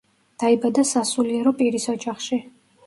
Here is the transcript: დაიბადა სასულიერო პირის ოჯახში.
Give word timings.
დაიბადა 0.43 0.85
სასულიერო 0.93 1.55
პირის 1.61 1.87
ოჯახში. 1.97 2.43